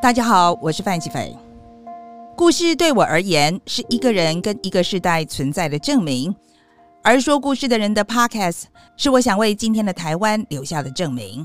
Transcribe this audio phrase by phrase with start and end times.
[0.00, 1.36] 大家好，我是范琪斐。
[2.36, 6.32] 故事对我而言是一个人跟一个时代存在的证明，
[7.02, 8.66] 而说故事的人的 Podcast
[8.96, 11.44] 是我想为今天的台湾留下的证明。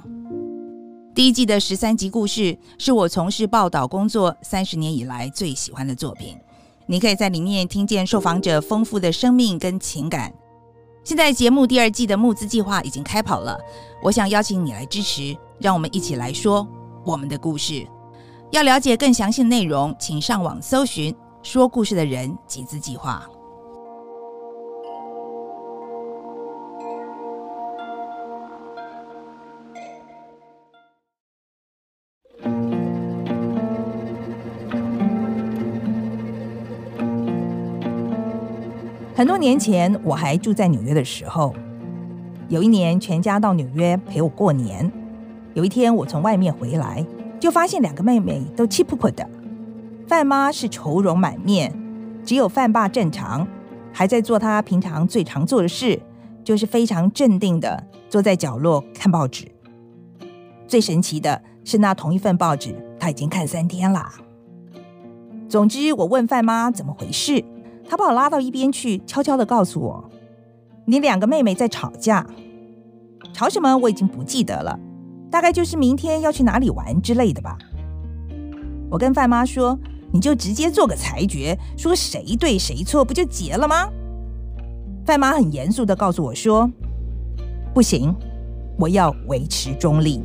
[1.15, 6.37] 第一季的十三集故事是我从事报道工作三十年以来最喜欢的作品。
[6.85, 10.31] 你可以在里面听见受访者丰富的生命跟情感。
[11.03, 13.57] 现在节目第二季的募资计划已经开跑了，
[14.03, 16.67] 我想邀请你来支持，让我们一起来说
[17.03, 17.87] 我们的故事。
[18.53, 21.11] 要了解更详细的内容，请上网搜寻
[21.41, 23.27] “说故事的人”集资计划。
[39.15, 41.55] 很多年前，我还住在纽约的时候，
[42.49, 44.91] 有一年全家到纽约陪我过年。
[45.55, 47.03] 有一天，我从外面回来，
[47.43, 49.29] 就发现两个妹妹都气噗噗的。
[50.07, 51.77] 范妈是愁容满面，
[52.23, 53.45] 只有范爸正常，
[53.91, 56.01] 还在做他平常最常做的事，
[56.41, 59.45] 就是非常镇定的坐在角落看报纸。
[60.69, 64.09] 最神奇的是，那同一份报纸他已经看三天了。
[65.49, 67.43] 总之，我问范妈怎么回事。
[67.89, 70.09] 他把我拉到一边去，悄悄地告诉我
[70.87, 72.25] ：“你两个妹妹在吵架，
[73.33, 74.79] 吵什么我已经不记得了，
[75.33, 77.57] 大概就是明天要去哪里玩之类的吧。”
[78.87, 79.79] 我跟范妈说
[80.13, 83.89] ：“你就直接做个裁决，说谁对谁错，不就结了吗？”
[85.03, 86.69] 范妈很严肃的告诉我说
[87.73, 88.13] ：“不行，
[88.77, 90.21] 我要维持中立。”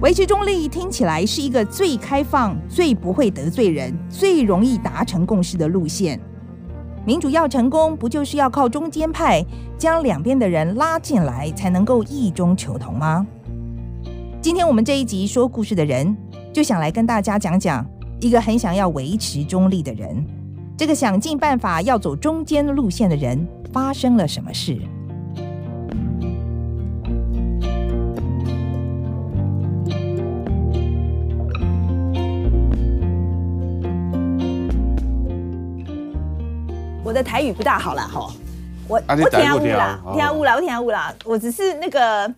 [0.00, 6.18] 维持中立听起来是一个最开放、最不会得罪人、最容易达成共识的路线。
[7.06, 9.40] 民主要成功，不就是要靠中间派
[9.78, 13.24] 将两边的人拉进来，才能够异中求同吗？
[14.42, 16.16] 今天我们这一集说故事的人，
[16.52, 17.86] 就想来跟大家讲讲
[18.20, 20.26] 一个很想要维持中立的人，
[20.76, 24.76] 这个想尽办法要走中间路线的人发生了什么事。
[37.16, 38.30] 的台语不大好了哈，
[38.86, 42.30] 我我听误啦，听误啦，我听误啦，我只是那个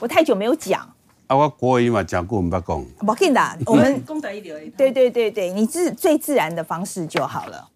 [0.00, 0.80] 我太久没有讲
[1.28, 2.84] 啊，我国语嘛讲过，我们不讲。
[3.06, 4.70] 不紧的， 我们公德一点。
[4.72, 7.68] 对对对对，你自最自然的方式就好了。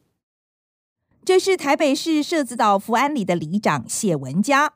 [1.25, 4.73] 这是台北市社子岛福安里的里长谢文佳，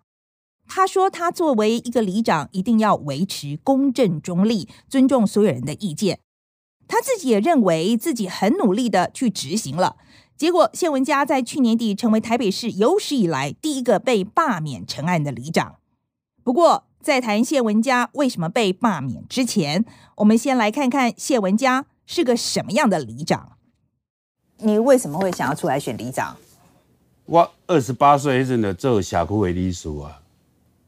[0.69, 6.21] 他说他作为一个里长，一定要维持公正中立，尊重所有人的意见。
[6.87, 9.97] 他自己也认为自己很努力的去执行了。
[10.37, 15.77] 结果，谢文佳在去年底成为台北市有史以来第一个被罢免成案的里长。
[16.45, 19.87] 不过，在谈谢文佳为什么被罢免之前，
[20.17, 23.53] 我们先来看看谢文佳是个什么样的里长。
[24.59, 26.37] 你为什么会想要出来选里长？
[27.25, 30.21] 我二十八岁迄阵就做社区的理事啊，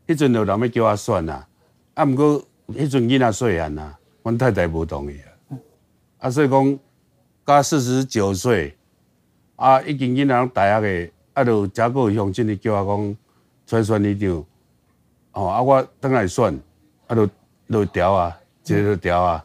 [0.07, 1.49] 迄阵就人要叫我选啊，
[1.95, 5.57] 啊，不过迄阵囡仔细汉啊，我太太不同意啊，
[6.19, 6.79] 啊，所以讲
[7.47, 8.75] 到四十九岁。
[9.59, 13.17] 啊，已经囡仔大学的，啊，就加个乡亲的叫我讲
[13.67, 14.45] 出来选里长，
[15.33, 16.57] 哦，啊，我等来选，
[17.09, 17.29] 啊，就
[17.69, 19.45] 就调啊，直接就调啊。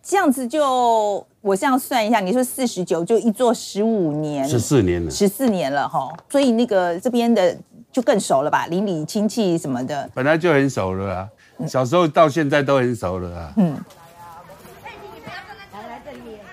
[0.00, 7.58] 这样子就我这样算一下，你说四十九就一做十五年，十四年了，十四年了哈，所以那个这边的
[7.90, 11.28] 就更熟了吧，邻里亲戚什么的，本来就很熟了啊，
[11.66, 13.52] 小时候到现在都很熟了啊。
[13.56, 13.76] 嗯。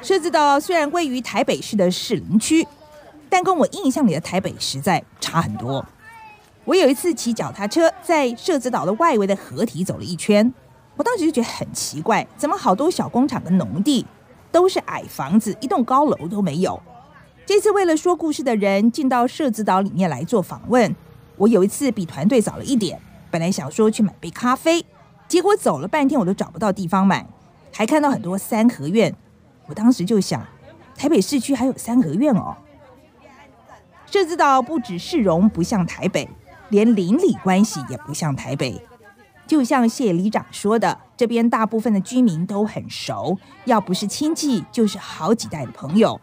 [0.02, 2.68] 社子岛虽然位于台北市的士林区。
[3.30, 5.86] 但跟我印象里的台北实在差很多。
[6.66, 10.54] 我有一次骑脚踏车在社子岛的外围的河堤走了一圈，
[10.96, 14.06] 我当时就觉得很奇怪，怎么好多小工厂跟农地
[14.52, 16.80] 都是矮房子，一栋高楼都没有。
[17.46, 20.96] 这次为了说故事的人进到社子岛里面来做访问，
[21.38, 23.02] 我有一次比团队早了一点，
[23.32, 24.86] 本来想说去买杯咖啡，
[25.28, 27.26] 结果走了半天我都找不到地方买，
[27.74, 29.16] 还看到很多三合院。
[29.66, 30.46] 我当时就想，
[30.96, 32.56] 台北市区还有三合院哦。
[34.12, 36.28] 社子岛不止市容不像台北，
[36.70, 38.82] 连邻里关系也不像台北。
[39.46, 46.20] 就像谢里长说的，这边大部分的居民都很熟，要不是亲戚，就是好几代的朋友。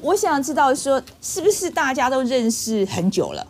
[0.00, 3.46] 我想知道说，是不是大家都认识很久了？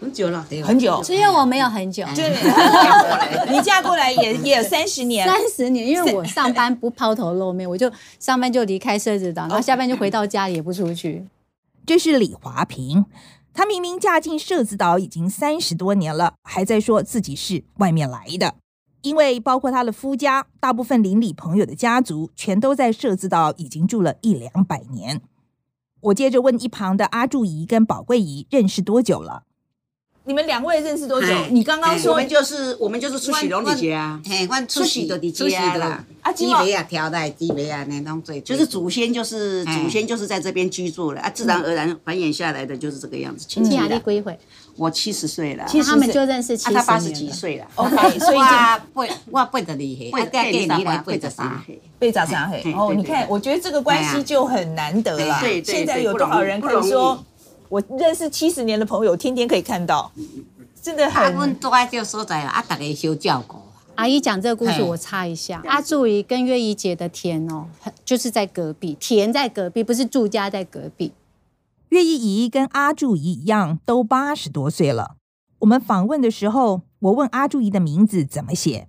[0.00, 1.00] 很久了，很久。
[1.02, 2.30] 只有我没有很久，对，
[3.50, 5.86] 你嫁过来也 也有三十年，三十年。
[5.86, 11.26] 因为我上班不抛头露面，我就上班就离开社子岛， 然后下班就回到家里也不出去。
[11.86, 13.06] 这是李华平，
[13.54, 18.54] 她明明嫁进社子岛已经三十多年了，还在说自己是外面来的。
[19.02, 25.22] 因为包括她的夫家，大部分邻里朋友的家族，全都在社子岛已经住了一两百年。
[26.02, 29.44] 我接着问一旁的阿祝姨跟宝贵姨认识多久了？
[30.24, 31.26] 你们两位认识多久？
[31.50, 36.04] 你刚刚说我们就是我们就是出席拢伫家，嘿，阮出席就伫家啦。
[36.20, 43.44] 啊，鸡尾啊，挑来鸡尾啊，那种最就是祖先就是祖先就是在这边居住了啊，自然而然繁衍下来的就是这个样子。
[43.48, 44.38] 亲戚啊，你几岁？
[44.76, 46.72] 我七十岁了，其实他们就认识七十。
[46.72, 47.66] 他八十几岁了。
[47.74, 51.80] OK， 所以我背我背得厉害，八十三岁，八十三岁，
[52.12, 52.72] 八十三岁。
[52.72, 55.40] 哦，你看，我觉得这个关系就很难得了。
[55.40, 57.22] 对对，现在有多少人可以说？
[57.72, 60.12] 我认识七十年的朋友，天天可以看到，
[60.82, 61.32] 真的很。
[61.32, 63.56] 我们住在这个所在啊，大家相照顾。
[63.94, 65.62] 阿姨讲这个故事，我插一下。
[65.64, 67.68] 阿祝姨跟月姨姐的田哦，
[68.04, 71.12] 就是在隔壁，田在隔壁，不是住家在隔壁。
[71.88, 75.16] 月姨姨跟阿祝姨一样，都八十多岁了。
[75.60, 78.86] 我们访问的时候，我问阿祝姨的名字怎么写，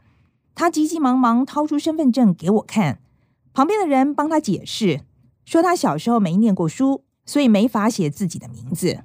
[0.53, 2.99] 她急急忙忙掏出身份证给我看，
[3.53, 4.99] 旁边的人帮她解释，
[5.45, 7.02] 说她小时候没念过书。
[7.25, 8.99] 所以没法写自己的名字。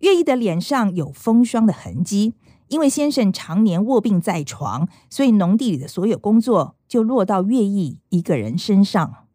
[0.00, 2.34] 月姨的脸上有风霜的痕迹，
[2.68, 9.26] 因为先生常年卧病在床，所以农地里的所有工作就落到月姨一个人身上。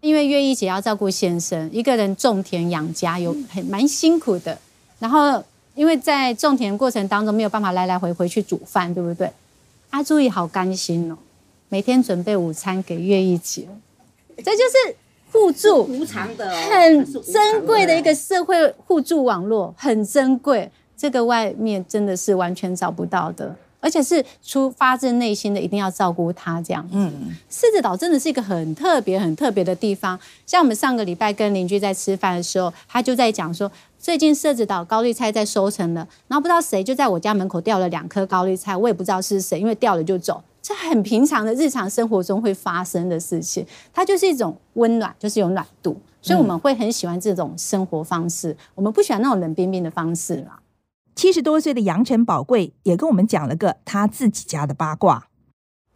[0.00, 4.58] 因为月姨姐要照顾先生，一个人种田养家，有很蛮辛苦的。
[4.98, 5.42] 然后
[5.74, 9.32] 因为在种田过程当中没有办法来来回回去煮饭，对不对？
[9.90, 11.16] 阿朱也好甘心哦，
[11.68, 13.68] 每天准备午餐给月姨姐，
[14.38, 14.96] 这就是。
[15.34, 20.70] 互助无偿的，很珍贵的一个社会互助网络，很珍贵。
[20.96, 26.88] 这个外面真的是完全找不到的，而且是出发自内心的，一定要照顾他这样。
[26.92, 27.12] 嗯，
[27.50, 30.18] 狮子岛真的是一个很特别、很特别的地方。
[30.46, 40.40] 像我们上个礼拜跟邻居在吃饭的时候，他就在讲说，最近狮子岛高丽菜在收成了，然后不知道谁就在我家门口掉了两颗高丽菜，我也不知道是谁，因为掉了就走。
[40.64, 48.50] 这很平常的日常生活中会发生的事情，它就是一种温暖，就是有暖度，所以我们会很喜欢这种生活方式。
[48.52, 50.58] 嗯、我们不喜欢那种冷冰冰的方式啦。
[51.14, 55.26] 七十多岁的杨成宝贵也跟我们讲了个他自己家的八卦。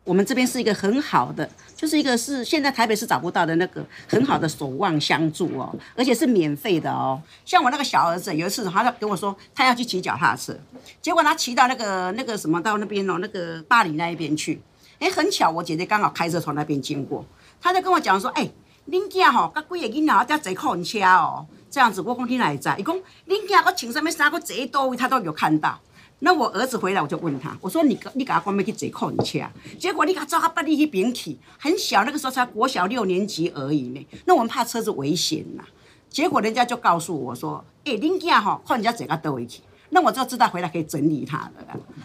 [0.09, 1.47] 我们这边是一个很好的，
[1.77, 7.21] 就是一个是现在台北市找不到的那个很好的守望相助哦，而且是免费的哦。
[7.45, 10.59] 像我那个小儿子有一次，他就跟我说他要去骑脚踏车，
[11.03, 14.59] 结果他骑到那个那个什么到那边哦，那个巴黎那一边去，
[14.99, 17.23] 哎，很巧我姐姐刚好开车从那边经过，
[17.61, 18.49] 他就跟我讲说，哎，
[18.91, 22.71] 恁家吼，甲几个囡仔在坐客运车哦，这样子我讲你哪会知？
[22.79, 22.97] 伊讲
[23.27, 25.79] 恁家我穿什么衫，我坐多位，他都有看到。
[26.20, 29.38] 那我儿子回来，我就问他，我说你你给他关门去坐客运车，
[29.79, 34.05] 结果你给他抓他把你去边去，很小那个时候才国小六年级而已呢。
[34.25, 35.62] 那我们怕车子危险呐，
[36.11, 41.53] 结果人家就告诉我说，哎、欸，恁家哈，靠人家坐个倒回去，那我就知道回来可以整理他了。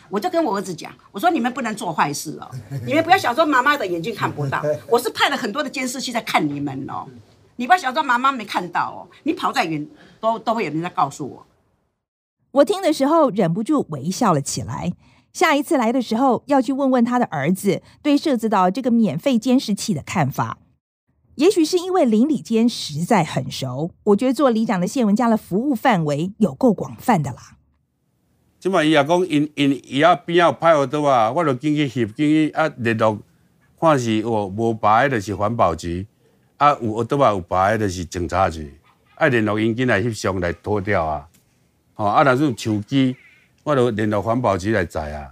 [0.10, 2.48] 我就跟我儿子讲，我说你们不能做坏事哦，
[2.86, 7.07] 你们不要想说妈妈的眼睛看不到，我是派了很多的监视器在看你们哦，
[7.56, 9.88] 你不要想说妈妈没看到哦，你跑再远
[10.19, 11.44] 都都会有人在告诉我。
[12.54, 14.94] 我听的时候忍不住微笑了起来。
[15.32, 20.60] 下一次来的时候，要去问问他的儿子对社子岛这个免费监视器的看法。
[21.34, 27.57] 也许是因为邻里间实在很熟，我觉得做里长的谢文家的服务范围有够广泛的啦。
[28.60, 33.18] 即嘛伊也讲，因因伊啊边仔有派好多啊，我就进去翕，进去啊联络，
[33.81, 36.06] 看是有无排的，就是环保局；
[36.57, 38.80] 啊有好多啊有排的，就是警察局。
[39.16, 41.28] 爱联络因进来翕相来拖掉啊。
[41.95, 43.16] 哦，啊，若是有手机，
[43.64, 45.31] 我著联络环保局来载啊。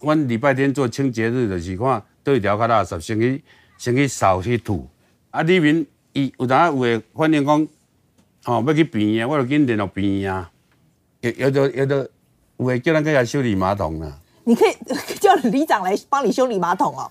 [0.00, 3.42] 阮礼拜天做清洁日，就是看倒一条较垃圾，先去
[3.78, 4.86] 先去扫去吐。
[5.30, 7.68] 啊，里面伊有当有诶，反映讲，
[8.44, 10.50] 哦，要去边啊，我著紧联络边啊。
[11.20, 12.10] 有有的有的
[12.58, 14.20] 有诶，叫咱去遐修理马桶啊。
[14.44, 14.74] 你可以
[15.18, 17.10] 叫里长来帮你修理马桶哦。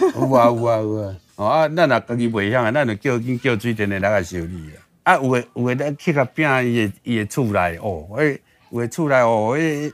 [0.00, 1.16] 有啊有啊有啊。
[1.36, 4.82] 哦啊，咱若家己袂晓啊，咱就叫紧叫水电诶来来修理啊。
[5.04, 9.92] 啊，有诶，有诶，咱去甲拼伊诶，伊诶厝内哦，诶，有诶厝内哦，迄，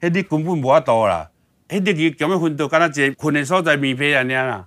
[0.00, 1.30] 迄你根本无法度啦，
[1.68, 4.66] 迄日去咁样分到，敢若一个困诶所在棉被安尼啦，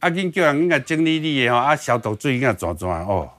[0.00, 3.30] 啊，紧叫人紧甲整理你诶吼，啊，消毒水紧甲转转哦，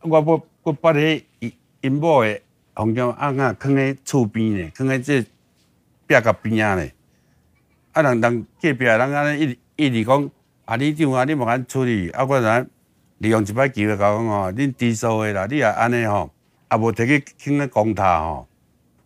[0.00, 1.52] 我要我把迄因
[1.82, 2.42] 因某诶
[2.72, 5.20] 红椒啊啊，囥喺厝边咧，囥喺这
[6.06, 6.94] 壁甲边仔咧，
[7.92, 10.30] 啊，人人隔壁人安尼一一直讲，
[10.64, 12.70] 啊，你怎啊，你无安处理，啊，我人。
[13.22, 16.28] 利用一摆机会甲我讲吼，恁低收的啦，你也安尼吼，
[16.72, 18.48] 也无摕去放咧公塔吼，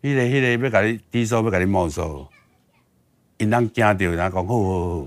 [0.03, 2.27] 迄个迄个要甲你低收，要甲你没收，
[3.37, 5.07] 因人惊着，人讲好好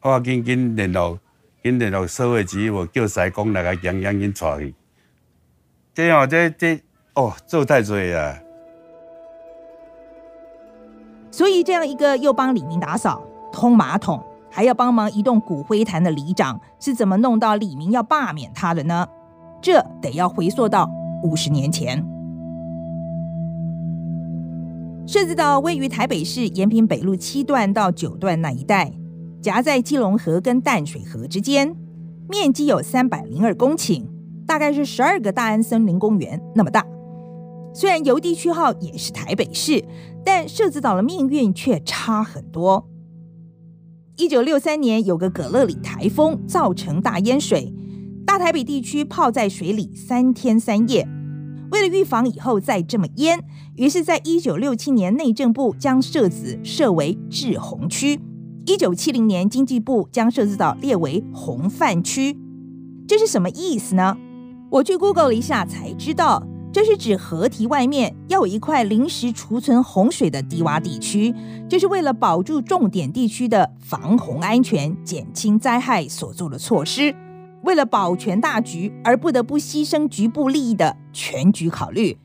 [0.00, 1.18] 好，我紧紧联络，
[1.62, 4.74] 紧联络社会局，我叫师公来甲洋洋紧带去。
[5.94, 6.78] 这哦，这这
[7.14, 8.38] 哦，做太多了。
[11.30, 14.22] 所以这样一个又帮李明打扫、通马桶，
[14.54, 19.04] 还要帮忙移动骨灰坛的里长，是怎么弄到李明要罢免他的呢？
[19.60, 20.88] 这得要回溯到
[21.24, 22.06] 五十年前。
[25.08, 28.92] 社子岛位于台北市延平北路七段到九段那一带，
[29.42, 31.74] 夹在基隆河跟淡水河之间，
[32.28, 34.06] 面积有三百零二公顷，
[34.46, 36.86] 大概是十二个大安森林公园那么大。
[37.74, 39.84] 虽然邮递区号也是台北市，
[40.24, 42.88] 但社子岛的命运却差很多。
[44.16, 47.74] 一九六三年有个葛乐里台风造成大淹水，
[48.24, 51.04] 大台北地区泡在水里三天三夜。
[51.72, 53.40] 为了预防以后再这么淹，
[53.74, 58.20] 于是，在一九六七年内政部将社子设为滞洪区，
[58.66, 62.38] 一九七零年经济部将社子岛列为洪范区。
[63.08, 64.16] 这是什么意思呢？
[64.70, 66.40] 我去 Google 了一下才知道，
[66.74, 71.32] 这是指河堤外面要有一块临时储存洪水的低洼地区，
[71.70, 77.14] 这是为了保住重点地区的防洪安全、减轻灾害所做的措施。
[77.62, 82.18] 为了保全大局而不得不牺牲局部利益的全局考虑，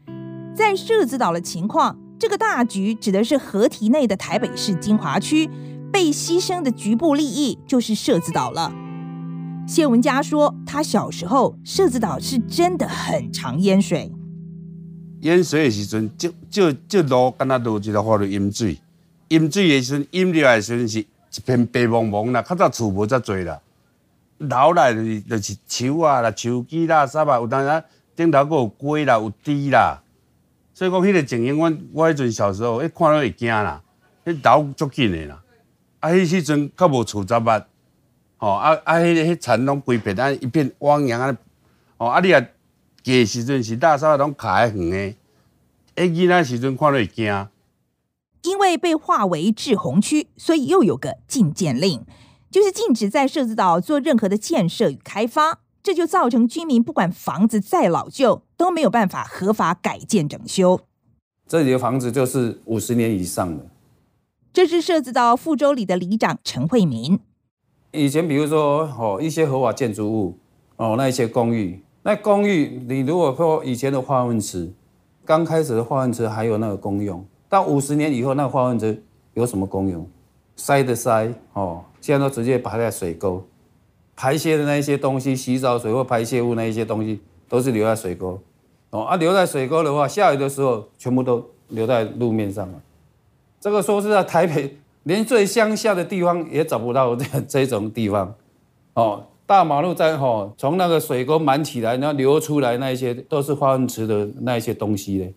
[0.56, 5.48] 在社子岛的情况，这个大局指的是河堤内的台北市金华区，
[5.94, 8.74] 被牺牲的局部利益就是社子岛了。
[9.68, 14.12] 谢文佳说，他小时候社子岛是真的很常淹水，
[15.22, 18.80] 淹水的时阵，就就就路跟他路就在化作淹水，
[19.30, 23.60] 淹水的时阵，淹入来的时阵是一片白茫茫啦，较早厝无遮多啦。
[24.38, 27.84] 流来的就是树啊，啦树枝啦，啥啊，有当然
[28.16, 30.02] 顶头佫有鸡啦，有猪啦，
[30.74, 33.82] 所以讲迄个情形，阮我迄阵小时候，一看到会惊啦，
[34.26, 35.44] 迄楼足紧的啦，
[36.00, 37.64] 啊，迄时阵较无厝杂物，
[38.38, 41.38] 吼啊啊，迄迄田拢规片啊，一片汪洋啊，
[41.98, 42.42] 哦啊，你啊，
[43.04, 45.16] 过时阵是大沙拢卡在远
[45.96, 47.48] 的，迄囡仔时阵看到会惊。
[48.44, 52.06] 因为被划为滞洪区，所以又有个禁建令。
[52.50, 60.80] 就是禁止在社子岛做任何的建设与开发，这就造成居民不管房子再老旧都没有办法合法改建整修。
[61.48, 63.68] 这里的房子就是五十年以上的。
[64.52, 67.20] 这是社子岛富州里的里长陈惠民。
[67.92, 70.38] 以前比如说哦一些合法建筑物
[70.78, 74.72] 哦那一些公寓，那公寓你如果说以前的化粪池，
[75.26, 79.04] 刚开始的化粪池还有那个功用，到五十年以后那个化粪池
[79.34, 80.08] 有什么功用？
[80.56, 81.84] 塞的塞哦。
[82.02, 83.44] 现在都直接排在水沟，
[84.16, 88.40] 排泄的那一些东西，洗澡水或排泄物那一些东西，都是留在水沟。
[88.92, 92.82] 哦啊，留在水沟的话，下雨的时候全部都留在路面上了。
[93.60, 98.34] 这个说是在台北，连最乡下的地方也找不到这这种地方。
[98.94, 105.34] 哦，大马路在吼，从那个水沟满起来，然后流出来那一些都是化粪池的那一些东西嘞。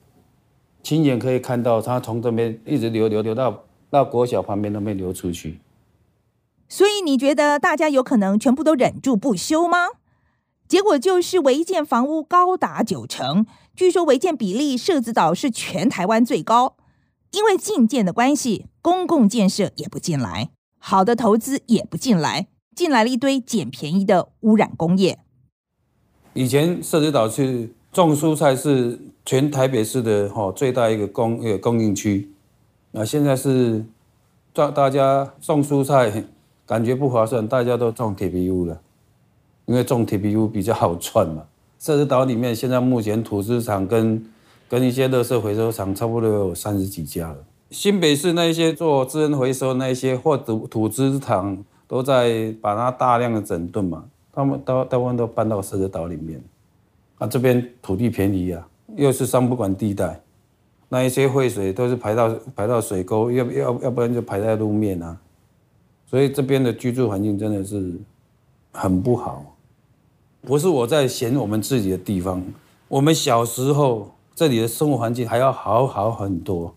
[0.82, 5.60] 亲眼可以看到，它从这边一直流流流到到国小旁边那边流出去。
[6.68, 9.88] 所以你觉得大家有可能全部都忍住不修吗？
[10.68, 16.76] 结果就是违建房屋高达九成，据说违建比例社子岛是全台湾最高。
[17.30, 25.18] 因为禁建的关系，公共建设也不进来，好的投资也不进来，进来了一堆捡便宜的污染工业。
[26.34, 32.30] 以前社子岛是种蔬菜是全台北市的哈最大一个供呃供应区，
[32.92, 33.84] 那现在是
[34.52, 36.24] 大大家种蔬菜。
[36.64, 38.80] 感觉不划算，大家都种铁皮屋了，
[39.66, 41.42] 因为种铁皮屋比较好赚嘛。
[41.78, 44.24] 社子岛里面现在目前土资厂跟
[44.68, 47.38] 跟一些垃圾回收厂差不多有三十几家了。
[47.70, 56.42] 新北市那一些做资源回收那一些或土土资厂都在把它大量的整顿嘛，他们大大部分都搬到社子岛里面。
[57.18, 60.18] 啊，这边土地便宜啊，又是三不管地带，
[60.88, 65.18] 那一些废水都是排到排到水沟，要要要不然就排在路面啊。
[66.06, 67.92] 所以这边的居住环境真的是
[68.72, 69.44] 很不好，
[70.40, 72.42] 不是我在嫌我们自己的地方，
[72.88, 76.74] 我们小时候这里的生活环境还要好好很多。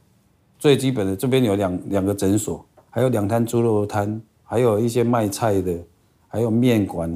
[0.59, 5.77] 最基本的，这边有两两个诊所，还有两摊猪肉摊，还有一些卖菜的，
[6.29, 7.13] 还有面馆。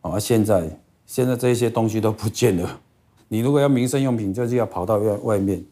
[0.00, 0.68] 啊，现在
[1.06, 2.80] 现在这些东西都不见了。
[3.28, 5.64] 你如果要民生用品，就是要跑到外外面，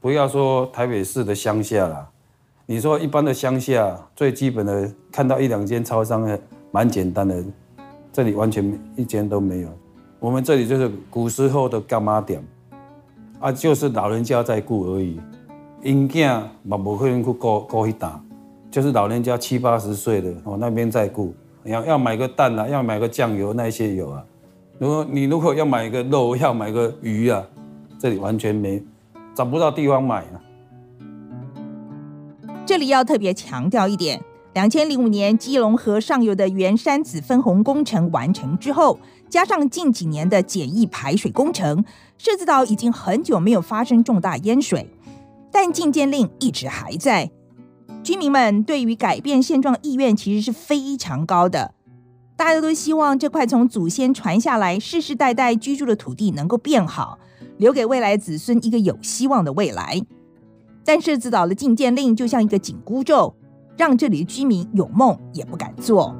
[0.00, 2.10] 不要说台北市的乡下了。
[2.66, 6.28] 你说一般的乡下最基本的看到一两间超商，
[6.70, 7.42] 蛮简单的，
[8.12, 9.68] 这里完全一间都没有。
[10.18, 12.44] 我们这里就是古时候的干妈店，
[13.40, 15.20] 啊，就是老人家在顾而已，
[15.82, 18.20] 因囝嘛无可能去顾顾去打，
[18.76, 24.22] 就是老人家七八十岁的哦那边在顾，要要买个蛋啊，要买个酱油那些有啊。
[24.78, 27.42] 如果你如果要买个肉，要买个鱼啊，
[27.98, 28.84] 这里完全没
[29.34, 30.36] 找不到地方买啊。
[32.66, 38.98] 这里要特别强调一点：两千零五年基隆河上游的原山子分洪工程完成之后，
[39.30, 41.82] 加上近几年的简易排水工程，
[42.18, 44.86] 社子岛已经很久没有发生重大淹水，
[45.50, 47.30] 但禁建令一直还在。
[48.06, 51.74] 居民们对于改变现状意愿其实是非常高的，
[52.36, 57.18] 大家都希望这块从祖先传下来、世世代代居住的土地能够变好，
[57.56, 60.00] 留给未来子孙一个有希望的未来。
[60.84, 63.34] 但是，自岛的禁建令就像一个紧箍咒，
[63.76, 66.14] 让这里的居民有梦也不敢做。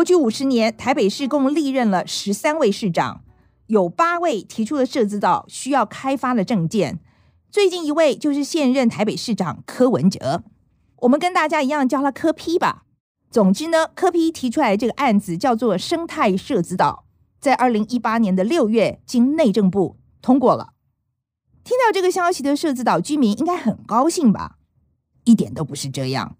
[0.00, 3.22] 过去五十年，台北市共历任了十三位市长，
[3.66, 7.00] 有八位提出了社子岛需要开发的政见。
[7.50, 10.42] 最近一位就是现任台北市长柯文哲，
[11.00, 12.84] 我们跟大家一样叫他柯批吧。
[13.30, 17.04] 总之呢，柯批提出来这个案子叫做生态社子岛，
[17.38, 20.72] 在二零一八年的六月经内政部通过了。
[21.62, 24.56] 听到这个消息的社子岛居民应该很高兴吧？
[25.24, 26.38] 一点都不是这样。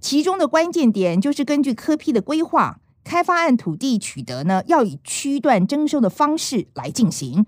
[0.00, 7.46] 其中的关键点就是根据科批的规划，开发案土地取得呢，要以区段征收的方式来进行。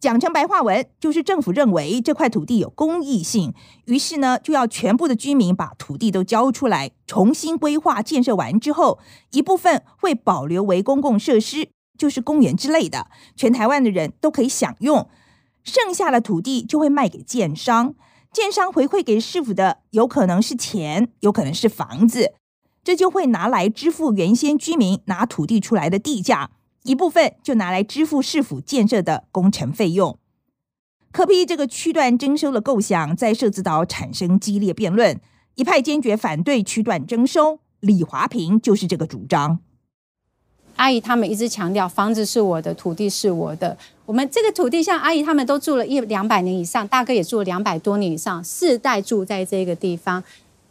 [0.00, 3.54] 讲成白话文，就是政府认为这块土地有公益性，
[3.86, 8.98] 于是呢，就要全部的居民把土地都交出来，重新规划建设完之后，
[9.30, 15.08] 一部分会保留为公共设施，就是公园之类的，全台湾的人都可以享用。
[15.62, 17.94] 剩下的土地就会卖给建商。
[18.34, 22.32] 建商回馈给市府的有可能是钱，有可能是房子，
[22.82, 26.50] 这就会拿来支付原先居民拿土地出来的地价，
[26.82, 30.18] 一部分就拿来支付市府建设的工程费用。
[31.12, 35.20] 可批这个区段征收的构想在社子岛产生激烈辩论，
[35.54, 39.60] 一派坚决反对区段征收，李华平就是这个主张。
[40.74, 43.78] 阿姨他们一直强调，房子是我的，土地是我的。
[44.06, 50.22] 我们这个土地，像阿姨他们都住了一两百年以上，大哥也住了两百多年以上，世代住在这个地方。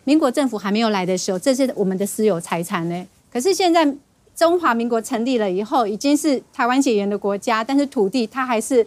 [0.03, 3.07] 民国政府还没有来的时候，这是我们的私有财产呢。
[3.31, 3.95] 可是现在
[4.35, 8.85] 中华民国成立了以后，已经是台湾解严的国家，但是土地它还是。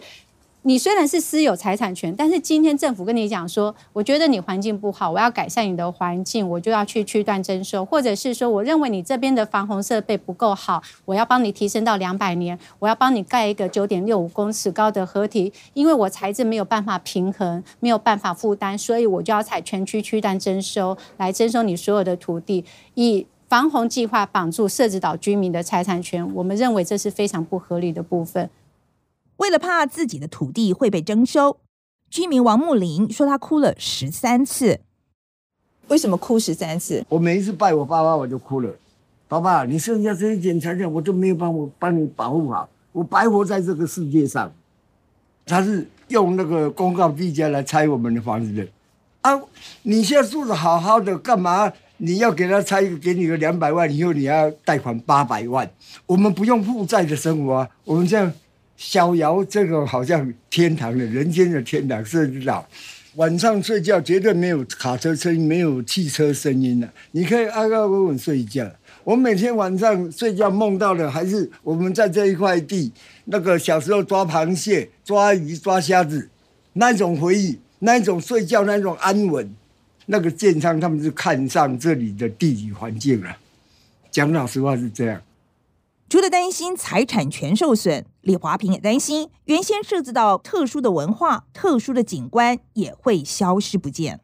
[0.67, 28.49] 你虽然是私有财产权，但是今天政府跟你讲说，我觉得你环境不好，我要改善你的环境，我就要去区段征收，或者是说，我认为你这边的防洪设备不够好，我要帮你提升到两百年，我要帮你盖一个九点六五公尺高的河堤，因为我财政没有办法平衡，没有办法负担，所以我就要采全区区段征收来征收你所有的土地，以防洪计划绑住设置岛居民的财产权，我们认为这是非常不合理的部分。
[29.37, 31.59] 为了怕自己的土地会被征收，
[32.09, 34.79] 居民王木林说他哭了十三次。
[35.89, 37.05] 为什么哭十三次？
[37.07, 38.69] 我每一次拜我爸爸，我就哭了。
[39.27, 44.51] 爸爸，你剩下这一点财产，我都没有帮我帮你保护好，我白活在这个世界上。
[45.45, 48.67] 他是用那个公告地价来拆我们的房子的
[49.21, 49.39] 啊！
[49.83, 55.69] 你现在住的好好的，干嘛你要给他拆一个，给你个两百万，以后你要贷款八百万？
[56.05, 58.33] 我们不用负债的生活啊，我们这样。
[58.77, 62.65] 逍遥这个好像天堂的人间的天堂，社子岛，
[63.15, 68.71] 晚上睡觉绝对没有卡车声音，没有汽车声音的，你可以安安稳稳睡觉。
[69.03, 72.91] 我每天晚上睡觉梦到的还是我们在这一块地，
[73.25, 76.29] 那个小时候抓螃蟹、抓鱼、抓虾子，
[76.73, 79.53] 那种回忆，那种睡觉，那种安稳。
[80.09, 83.35] 那个建昌他们是看上这里的地理环境了，
[84.09, 85.21] 讲老实话是这样。
[86.09, 94.21] 除了担心财产权受损，李华平也担心原先涉及到特殊的文化、特殊的景观也会消失不见。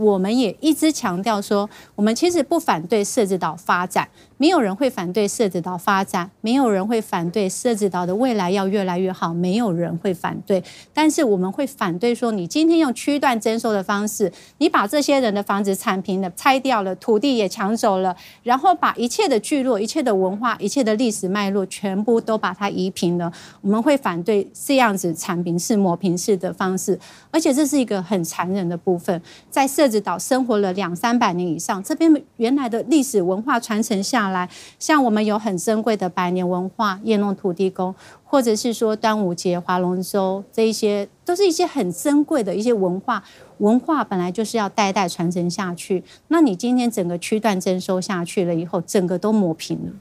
[0.00, 4.08] 我们也一直强调说，我们其实不反对设置岛发展，
[4.38, 10.64] 没有人会反对设置岛发展，没有人会反对设置岛的未来要越来越好，没有人会反对。
[10.94, 23.30] 但是我们会反对说，你今天用区段征收的方式，你把这些人的房子铲平了、拆掉了，土地也抢走了，然后把一切的聚落、一切的文化、一切的历史脉络全部都把它移平了。
[23.60, 26.98] 我们会反对这样子铲平式、抹平式的方式，
[27.30, 34.48] 而且这是一个很残忍的部分，在设子岛生活了两三百年以上这边原来的历史文化传承下来
[34.78, 43.22] 像我们有很珍贵的百年文化夜弄土地公或者是说端午节划龙舟这一些都是一些很珍贵的一些文化
[43.58, 46.02] 文化本来就是要代代传承下去。
[46.28, 49.92] 那你今天整个区段征收下去了以后整个都抹平了。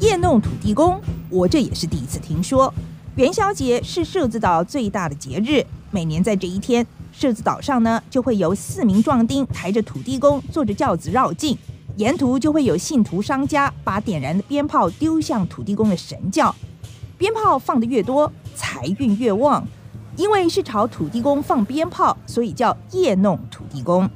[0.00, 1.00] 夜弄土地公
[1.32, 2.72] 我这也是第一次听说。
[3.16, 11.56] 元宵节是社子岛最大的节日，每年在这一天，社子岛上呢就会有四名壮丁抬着土地公，坐着轿子绕境，
[11.96, 16.54] 沿途就会有信徒商家把点燃的鞭炮丢向土地公的神轿，
[17.16, 19.66] 鞭炮放得越多，财运越旺。
[20.14, 24.08] 因为是朝土地公放鞭炮，所以叫夜弄土地公。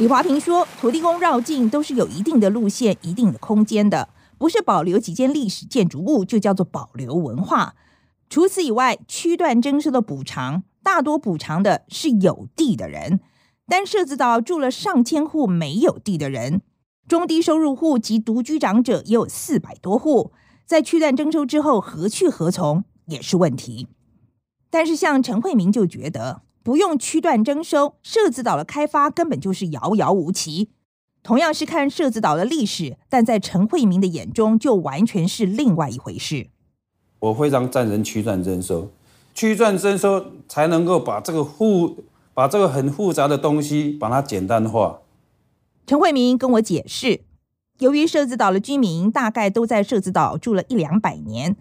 [0.00, 4.08] 李华平说：“土地公绕境都是有一定的路线、一定的空间的，
[4.38, 7.74] 不是保留几间历史建筑物就叫做保留文化。
[8.30, 13.20] 除此以外，区段征收的补偿大多补偿的是有地的人，
[13.68, 16.62] 但涉及到住了上千户没有地的人，
[17.06, 20.32] 中低收入户及独居长者也有四百多户，
[20.64, 23.86] 在区段征收之后何去何从也是问题。
[24.70, 30.68] 但是像陈慧明就觉得。”不用区段征收，社子岛的开发根本就是遥遥无期。
[31.20, 36.46] 同样是看社子岛的历史，但在陈慧明的眼中，就完全是另外一回事。
[37.18, 38.92] 我非常赞成区段征收，
[39.34, 42.04] 区段征收才能够把这个复，
[42.34, 45.00] 把这个很复杂的东西，把它简单化。
[45.88, 47.22] 陈慧明跟我解释，
[47.80, 51.56] 由于社子岛的居民大概都在社子岛住了一两百年，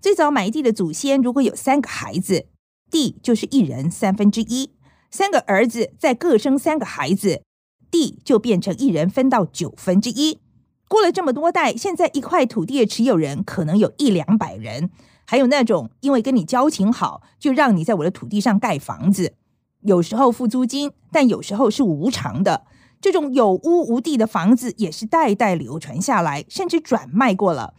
[0.00, 2.46] 最早买地的祖先如果有三个孩子。
[2.92, 4.70] 地就是一人三分之一，
[5.10, 7.42] 三个儿子再各生三个孩子，
[7.90, 10.38] 地就变成一人分到九分之一。
[10.86, 14.90] 过了这么多代，现在一块土地的持有人可能有一两百人，
[15.24, 19.32] 还有那种因为跟你交情好，就让你在我的土地上盖房子，
[19.80, 22.66] 有时候付租金，但有时候是无偿的。
[23.00, 27.72] 这种有屋无地的房子也是代代流传下来，甚至转卖过了。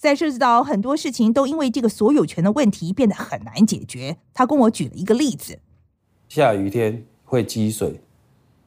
[0.00, 4.16] 在涉及到，很多事情都因为这个所有权的问题变得很难解决。
[4.32, 5.58] 他跟我举了一个例子：
[6.26, 8.00] 下雨天会积水，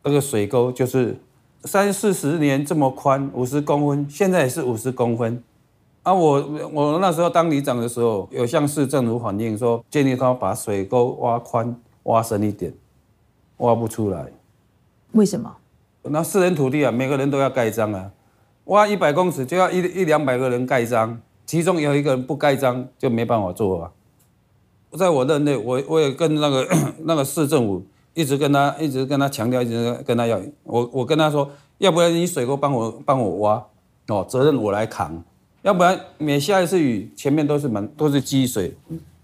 [0.03, 1.19] 那个水沟就是
[1.63, 5.43] 三四十年这么宽，五十公分，现在也是五十公分。
[6.03, 12.71] 啊，我我那时候当里长的时候，有向市政府反映说，建议他把水沟挖宽、挖深一点，
[13.57, 14.27] 挖不出来。
[15.13, 15.51] 为什么？
[16.03, 18.11] 那私人土地啊，每个人都要盖章啊。
[18.65, 23.91] 挖一百公尺就要一一两百个人盖章，其中有一个人不盖章就没办法做啊。
[24.97, 26.67] 在我任内，我我也跟那个
[27.05, 31.49] 那个市政府一直跟他一直跟他强调，一直跟他要我我跟他说，
[31.79, 33.65] 要不然你水沟帮我帮我挖
[34.07, 35.23] 哦，责任我来扛，
[35.63, 38.71] 要不然每下一次雨前面都是满都是积水，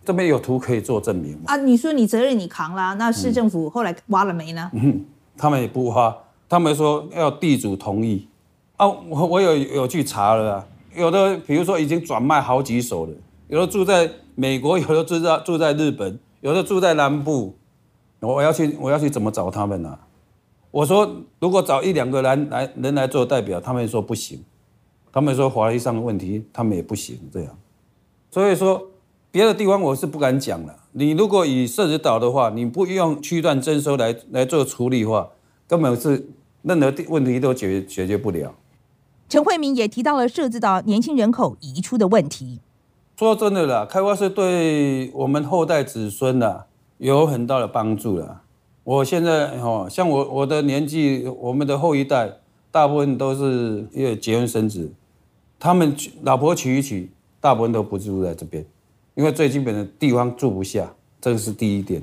[0.03, 1.55] 这边有图可以做证明啊。
[1.55, 4.71] 你说你责任你扛啦，那市政府后来挖了没呢？
[4.73, 5.05] 嗯，
[5.37, 6.17] 他们也不挖，
[6.49, 8.27] 他们说要地主同意。
[8.79, 13.13] 啊，我我有有去查了啊，有的比如说已经转卖好几手了，
[13.49, 17.57] 有的住在美国，有的住在住在日本，有的住在南部，
[18.21, 19.99] 我要去我要去怎么找他们呢、啊？
[20.71, 24.41] 我说如果找一两个人来人来做代表，他们说不行，
[25.11, 27.57] 他们说法律上的问题，他们也不行这样，
[28.31, 28.81] 所以说
[29.29, 30.73] 别的地方我是不敢讲了。
[30.93, 35.27] 你如果以社子岛的话，你不用区段征收来来做处理的话，
[35.67, 36.29] 根本是
[36.61, 38.55] 任何问题都解决解决不了。
[39.29, 42.59] 陈慧明也提到了社子岛年轻人口移出的问题。
[43.15, 46.63] 说真的啦，开发是对我们后代子孙呐
[46.97, 48.41] 有很大的帮助啦。
[48.83, 52.37] 我现在哈，像我我的年纪，我们的后一代
[52.71, 54.91] 大部分都是因为结婚生子，
[55.59, 58.65] 他们老婆娶一娶，大部分都不住在这边，
[59.13, 62.01] 因为最基本的地方住不下，这个是第一点。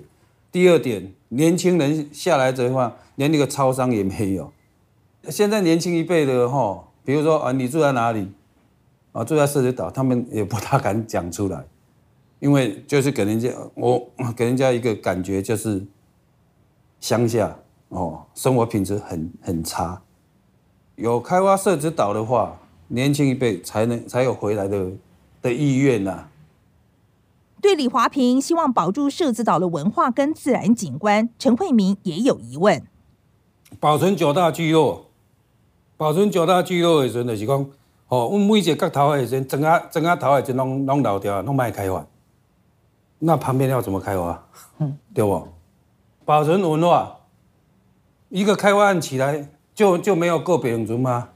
[0.52, 4.52] 第二点，年轻人下来的话，连那个超商也没有。
[5.28, 6.84] 现在年轻一辈的哈。
[7.06, 8.30] 比如说啊，你住在哪里？
[9.12, 11.64] 啊，住在社子岛，他们也不大敢讲出来，
[12.40, 15.86] 因为就是给人家我给人家一个感觉就是
[17.00, 17.56] 乡下
[17.88, 20.02] 哦，生活品质很很差。
[20.96, 24.90] 有开发社子岛的话，年轻一辈才能才有回来的
[25.40, 26.30] 的意愿呐、啊。
[27.62, 32.82] 对李华平希望保住社子岛的文化跟自然景观，陈慧明也有疑问。
[33.80, 35.05] 保存九大聚落。
[35.96, 37.66] 保存九大聚落的时阵，就是讲，
[38.06, 42.04] 吼，阮每一个角头的时阵，整个整个头的时阵，拢拢老掉，拢卖开发。
[43.18, 44.46] 那旁边要怎么开发？
[44.78, 45.48] 嗯，对不？
[46.26, 47.16] 保存文化，
[48.28, 51.28] 一个开发起来，就就没有个别人族吗？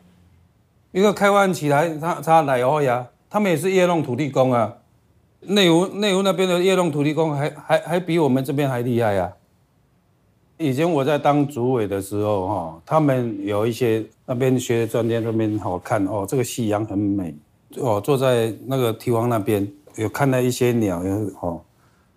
[0.92, 4.74] 一个开发起来，他他来哦呀，他们也是夜弄土地公啊。
[5.42, 9.39] 内湖内湖那边的夜弄土地公还，还还比我们这边还厉害呀、啊。
[10.60, 17.34] 以前我在当主委的时候，哈，他们有一些那边学专家那边好看哦，这个夕阳很美
[17.78, 21.02] 哦，坐在那个堤防那边有看到一些鸟，
[21.40, 21.58] 哦，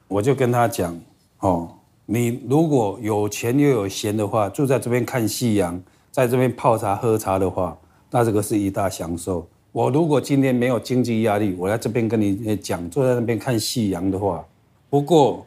[0.09, 0.93] 我就跟他讲，
[1.39, 1.69] 哦，
[2.05, 7.77] 你如果有钱又有闲的话，住在这边看夕阳，在这边泡茶喝茶的话，
[8.11, 9.47] 那这个是一大享受。
[9.71, 14.45] 我如果今天没有经济压力，我在这边跟你讲，坐在那边看夕阳的话，
[14.89, 15.45] 不过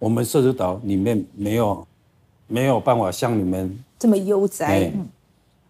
[0.00, 1.86] 我们社子岛里面没有。
[2.46, 4.92] 没有办法像你们这么悠哉，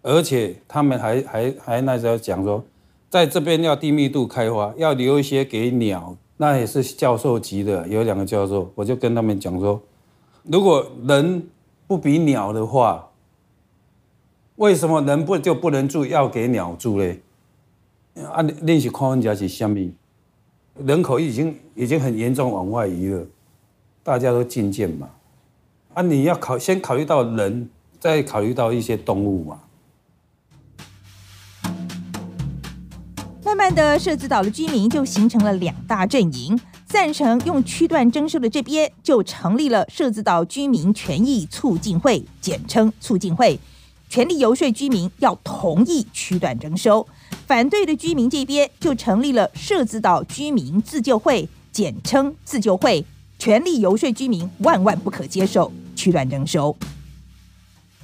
[0.03, 2.63] 而且他们还还还那时候讲说，
[3.09, 9.81] 在这边要低密度开花，要留一些给鸟，那也是教授级的，有两个教授，我就跟他们讲说，
[10.43, 11.47] 如果人
[11.87, 13.09] 不比鸟的话，
[14.57, 17.21] 为什么人不就不能住，要给鸟住嘞？
[18.33, 19.93] 啊，练习看人家是虾米？
[20.85, 23.25] 人口已经已经很严重往外移了，
[24.03, 25.09] 大家都进见嘛。
[25.95, 26.03] 啊！
[26.03, 29.61] 你要考先考虑到人，再考虑到一些动物嘛。
[33.45, 43.61] 慢慢的，社子岛的居民就形成了两大阵营，赞成用区段征收的这边就成立了社子岛居民权益促进会，简称促进会，
[44.09, 47.07] 全力游说居民要同意区段征收；
[47.47, 53.07] 反对的居民这边就成立了社子岛居民自救会，简称自救会，
[53.39, 55.71] 全力游说居民万万不可接受。
[56.05, 56.77] 区段征收，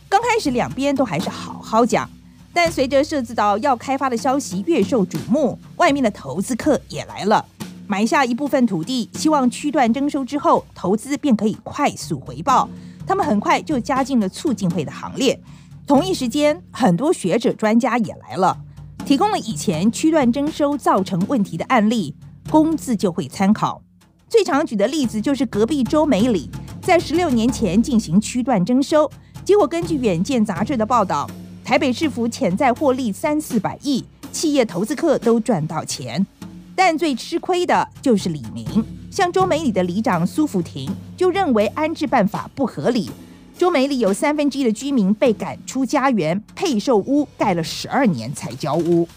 [0.08, 2.08] 刚开始两边都还是好好讲，
[2.50, 7.44] 但随着涉及到要开发的消息越受瞩目，外面的投资客也来了，
[7.86, 12.66] 买下一部分土地，希望区段征收之后投资便可以快速回报。
[13.06, 15.38] 他们很快就加进了促进会的行列。
[15.86, 18.56] 同一时间，很多学者专家也来了，
[19.04, 22.16] 提供了以前区段征收造成问题的案例，
[22.48, 23.82] 供自就会参考。
[24.26, 26.48] 最常举的例子就是隔壁周美里。
[26.90, 29.08] 在十六年前进行区段征收，
[29.44, 31.24] 结果根据《远见》杂志的报道，
[31.64, 36.26] 台北市府潜在获利三四百亿，企业投资客都赚到钱，
[36.74, 38.84] 但最吃亏的就是李明。
[39.08, 43.08] 像中美里的里长苏福廷就认为安置办法不合理，
[43.56, 49.08] 中美里有三分之一的居民被赶出家园，配售屋盖了十二年才交屋。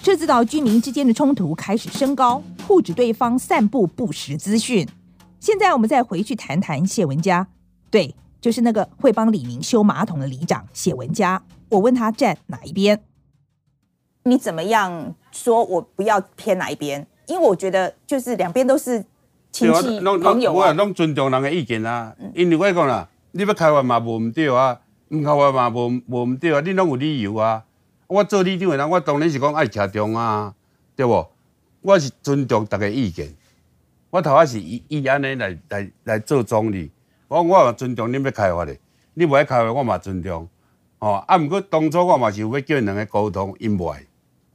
[0.00, 4.86] 社子岛居民之间的冲突开始升高，互指对方散布不实资讯。
[5.40, 7.48] 现在我们再回去谈谈谢文佳，
[7.90, 11.42] 对，就是那个会帮李明修马桶的里长谢文佳。
[11.70, 13.00] 我问他站哪一边？
[14.24, 15.64] 你怎么样说？
[15.64, 17.06] 我不要偏哪一边？
[17.26, 19.02] 因为我觉得就是两边都是
[19.50, 20.68] 亲戚朋友啊。
[20.68, 22.14] 我拢尊重人的意见啊。
[22.34, 27.64] 因为我讲啦，你要开发嘛无唔对啊，唔开发嘛无无唔对啊，你拢有理由啊。
[28.08, 30.54] 我做里长的人，我当然是讲爱倚重啊，
[30.94, 31.26] 对不？
[31.80, 33.34] 我是尊重大家意见。
[34.10, 36.90] 我头下是以伊安尼来来来做总理，
[37.28, 38.76] 我我嘛尊重恁要开发的，
[39.14, 40.48] 你无爱开发我嘛尊重，
[40.98, 44.04] 哦啊，毋过当初我嘛是有要叫因两个沟通，因不爱。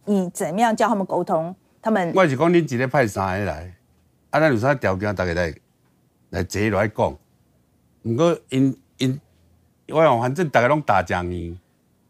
[0.03, 1.55] 你怎么样叫他们沟通？
[1.81, 3.73] 他们我是讲恁一日派三个来，
[4.29, 5.55] 啊，咱有啥条件，逐个来
[6.31, 7.17] 来坐落来讲。
[8.03, 9.19] 毋过因因，
[9.87, 11.57] 我讲反正逐个拢大将伊，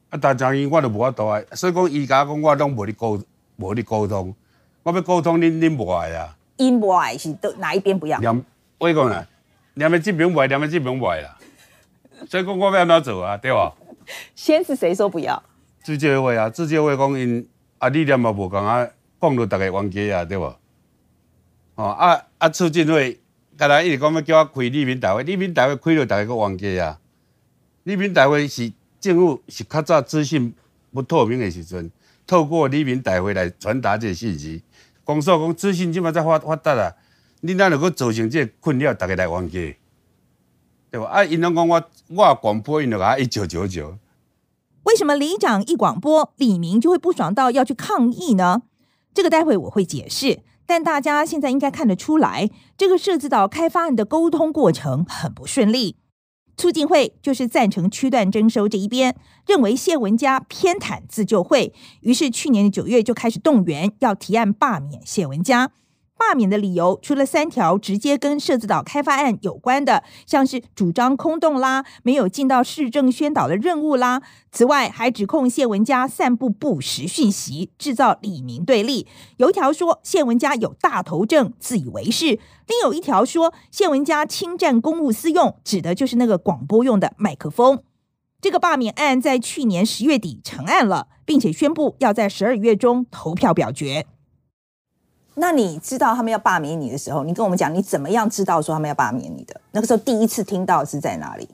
[0.10, 3.22] 啊大将伊我都无法度啊，所以讲伊甲我讲我拢无咧沟
[3.58, 4.34] 无咧沟通，
[4.82, 6.36] 我要沟通恁恁无爱啊。
[6.58, 8.20] 因不爱是都哪一边不要？
[8.78, 9.28] 我讲啦，
[9.76, 11.38] 两边这边不爱，两边这边不爱啦。
[12.30, 13.38] 所以讲我要安怎做啊？
[13.38, 13.74] 对吧？
[14.36, 15.42] 先是谁说不要？
[15.84, 18.88] 自救会啊，自救会讲因啊理念嘛无共啊，
[19.20, 20.58] 讲到逐个冤家啊，对吧？
[21.76, 23.20] 哦啊啊，促进会，
[23.58, 27.00] 刚才一直讲要叫我开里民大会，里民大会开了，逐个个冤家啊。
[27.84, 30.54] 里民大会是政府是较早资讯
[30.94, 31.92] 不透明的时阵，
[32.26, 34.64] 透过里民大会来传达这个信息。
[35.06, 36.94] 公所讲资讯即马在发发达啊，
[37.42, 39.78] 你哪能够造成这个困扰，大家来冤家，
[40.92, 41.08] 对吧？
[41.08, 43.98] 啊，因拢讲我我广播，因就啊一九九九。
[44.84, 48.64] 为什么里长一广播，李明就会不爽到要去抗议呢？
[49.14, 50.42] 这个待会我会解释。
[50.66, 55.98] 但大家现在应该看得出来，这个涉及到开发案的沟通过程很不顺利。
[56.58, 59.16] 促进会就是赞成区段征收这一边，
[59.48, 65.72] 认为谢文家偏袒自救会，于是去年的九月就开始动员，要提案罢免谢文家。
[66.18, 74.22] 罢免的理由除了三条直接跟社子岛开发案有关的，像是主张空洞啦，没有尽到市政宣导的任务啦。
[74.52, 79.06] 此外，还指控谢文嘉散布不实讯息，制造李明对立。
[79.38, 87.84] 有一条说谢文嘉有大头症，自以为是；另有一条说谢文嘉侵占公务私用，指的就是那个广播用的麦克风。
[88.42, 94.06] 这个罢免案在去年十月底成案了，并且宣布要在十二月中投票表决。
[95.36, 99.60] 那你知道他们要罢免你的时候，你跟我们讲你怎么样知道说他们要罢免你的？
[99.72, 101.48] 那个时候第一次听到是在哪里？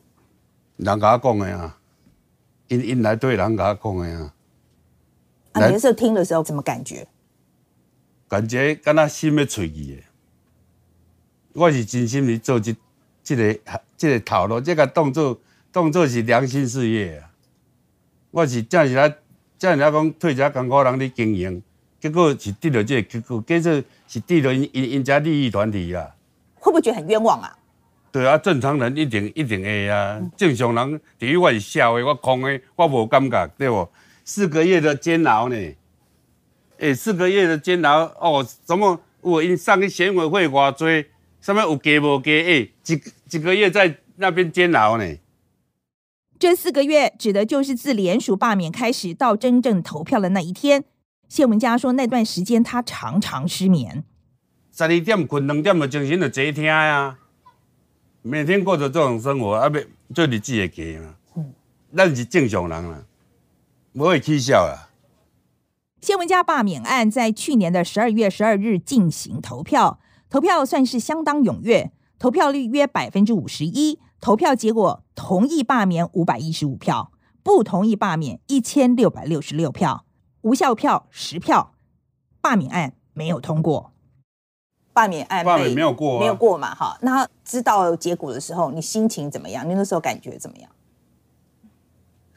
[0.77, 1.77] 人甲我讲的啊，
[2.67, 4.33] 因因来对人甲我讲的啊。
[5.53, 7.07] 啊，你那时候听的时候怎么感觉？
[8.27, 10.03] 感觉敢若心要碎去的。
[11.53, 12.73] 我是真心去做这
[13.23, 13.59] 这个
[13.97, 15.37] 这个头路，这个动作
[15.71, 17.29] 动作是良心事业啊。
[18.31, 19.09] 我是正是来
[19.59, 21.61] 正是来讲退遮艰苦人咧经营，
[22.01, 26.15] 结果是得到这个结果，结果是得到因因因遮利益团体啊。
[26.55, 27.55] 会不会觉得很冤枉啊？
[28.11, 30.19] 对啊，正常人一定一定会啊。
[30.35, 33.87] 正常人，第一我是笑的，我空的，我无感觉，对不？
[34.25, 35.55] 四个月的煎熬呢？
[36.79, 41.09] 诶、四个月的煎熬哦，怎么我因上个选委会偌济，
[41.39, 42.43] 上面有给无给？
[42.43, 45.05] 诶、欸，几几个月在那边煎熬呢？
[46.39, 50.83] 这四个月指的就是自联署罢免开始到真正投票的那一天。
[51.31, 54.03] 谢文佳说，那段时间他常常失眠，
[54.75, 57.19] 十二点困，两点的精神就坐听呀。
[58.21, 61.15] 每天过着这种生活，啊，别做日子会过嘛。
[61.37, 61.53] 嗯，
[61.95, 63.05] 咱是正常人啦，
[63.93, 64.89] 不会起笑啦。
[66.01, 73.99] 谢文佳罢免案在去年的十二月十二日进行投票，投票算是相当踊跃，投票率约百分之五十一。
[74.19, 80.03] 投票结果，同意罢免五百一十五票，不同意罢免一千六百六十六票，
[80.41, 81.73] 无效票十票，
[82.41, 83.91] 罢免案没有通过。
[84.93, 86.75] 罢免案罢免没有过，没有过嘛？
[86.75, 89.67] 哈，那知道结果的时候，你心情怎么样？
[89.69, 90.69] 你那时候感觉怎么样？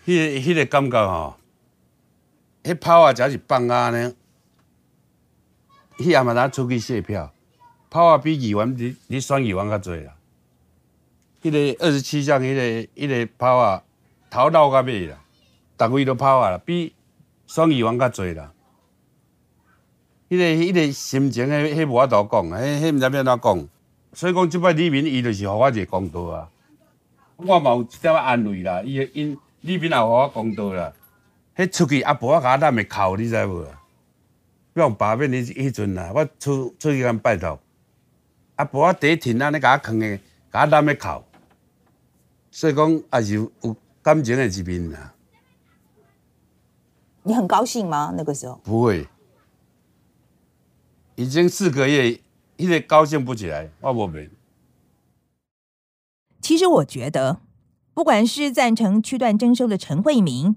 [0.06, 1.36] 迄个、迄个感觉哈。
[2.62, 4.14] 迄炮啊，才是放啊呢。
[5.98, 7.32] 迄阿嘛咱出去卸票，
[7.90, 10.14] 炮啊比议员你你选议员较济啦。
[11.42, 12.62] 迄个二十七项，迄个
[12.94, 13.82] 迄个炮啊，
[14.30, 15.18] 头脑较尾啦，
[15.76, 16.93] 逐位都炮啊啦，比
[17.46, 18.52] 选议员较济啦。
[20.28, 23.68] 迄个迄个心情，迄迄无法度讲，迄迄毋知要安怎讲。
[24.12, 26.48] 所以讲，即摆李明伊就是互我一个公道啊。
[27.36, 30.92] 我嘛有一点仔安慰啦，伊因李明也互我公道啦。
[31.56, 33.64] 迄出去阿婆仔甲我揽的哭，你知无？
[34.72, 37.60] 比如罢免迄迄阵啊，我出出去甲拜托，
[38.56, 40.16] 阿婆仔第一天啊，你甲我囥的，
[40.52, 41.22] 甲我揽的哭，
[42.50, 45.13] 所以讲也是有感情的一面啊。
[47.24, 48.14] 你很高兴吗？
[48.16, 48.60] 那个时候？
[48.62, 49.08] 不会，
[51.16, 52.20] 已经四个月，
[52.56, 54.30] 一直高兴不起来，我无免。
[56.40, 57.40] 其实我觉得，
[57.92, 60.56] 不管是赞成区段征收的陈慧明。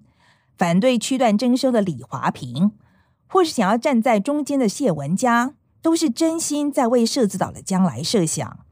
[0.58, 2.71] 反对区段征收的李华平，
[3.27, 5.53] 或是想要站在中间的谢文佳，
[5.84, 8.65] 都是真心在为社子岛的将来设想。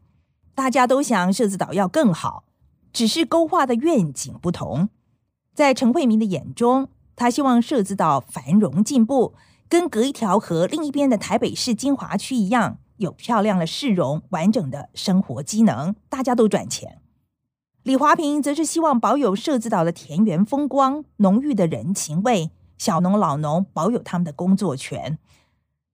[0.56, 2.44] 大家都想社子岛要更好，
[2.92, 4.90] 只是勾画的愿景不同。
[5.54, 9.34] 在陈慧明的眼中，他希望社子岛繁荣进步，
[9.70, 17.02] 跟隔一条河另一边的台北市金华区一样，有漂亮的市容、完整的生活机能，大家都赚钱。
[17.84, 25.18] 李华平则是希望保有社子岛的田园风光、浓郁的人情味，小农老农保有他们的工作权。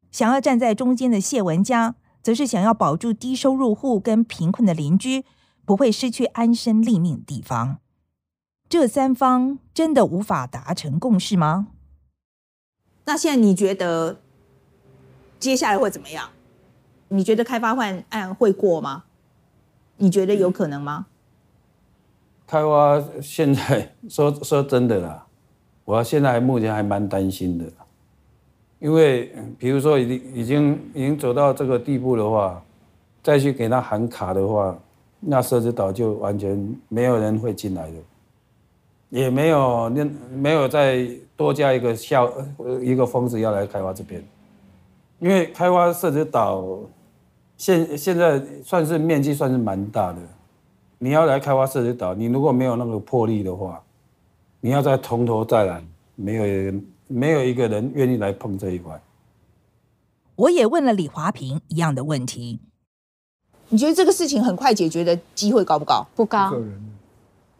[0.09, 5.25] 想要站在中间的谢文嘉，则是想要保住低收入户跟贫困的邻居
[5.65, 7.79] 不会失去安身立命的地方。
[8.71, 11.67] 这三方真的无法达成共识吗？
[13.03, 14.21] 那现在你觉得
[15.37, 16.29] 接下来会怎么样？
[17.09, 19.03] 你觉得开发换案会过吗？
[19.97, 21.07] 你觉得有可能吗？
[22.47, 25.27] 开发现在说 说真的啦，
[25.83, 27.65] 我现在目前还蛮担心的，
[28.79, 32.63] 因为比如说已经已经已经走到这个地步的话，
[33.21, 34.79] 再去给他喊卡的话，
[35.19, 37.97] 那社子岛就完全没有人会进来的，
[39.11, 42.31] 也没有那没有再多加一个校
[42.81, 44.23] 一个疯子要来开发这边，
[45.19, 46.79] 因为开发社子岛
[47.57, 50.19] 现现在算是面积算是蛮大的。
[50.97, 53.83] 你要来开发社子岛，你如果没有那个魄力的话，
[54.61, 55.83] 你要再从头再来，
[56.15, 59.01] 没有人，没有一个人愿意来碰这一块。
[60.35, 62.59] 我也问了李华平一样的问题，
[63.69, 66.07] 你觉得这个事情很快解决的机会高不高？
[66.15, 66.53] 不高，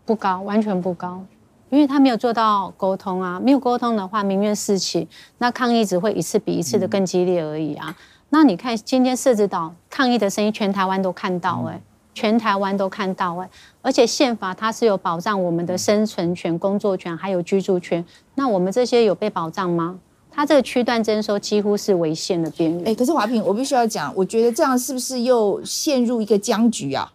[0.06, 1.24] 不高，完全不高，
[1.72, 5.07] 因为他没有做到沟通啊，没有沟通的话，民怨四起，
[5.39, 7.88] 那抗议只会一次比一次的更激烈而已啊。
[7.88, 7.95] 嗯、
[8.30, 11.78] 那你看今天社子岛抗议的声音，全台湾都看到哎、欸。
[11.78, 11.82] 嗯
[12.13, 13.49] 全台湾都看到哎，
[13.82, 18.03] 而且宪法它是有保障我们的生存权、工作权还有居住权。
[18.36, 19.97] 那我们这些有被保障吗？
[20.30, 22.89] 它这个区段征收几乎是违宪的边缘。
[22.89, 27.09] 哎，可是华平，我必须要讲，我觉得这样是不是又陷入一个僵局啊？